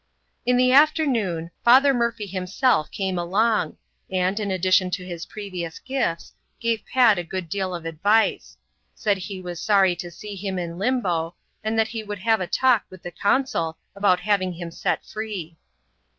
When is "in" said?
0.47-0.57, 4.39-4.49, 10.57-10.79